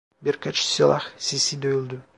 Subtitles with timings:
[0.21, 2.01] Birkaç silah sesi duyuldu.